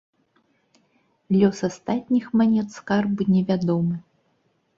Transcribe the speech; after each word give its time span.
Лёс 1.37 1.57
астатніх 1.69 2.25
манет 2.41 2.67
скарбу 2.77 3.29
невядомы. 3.37 3.95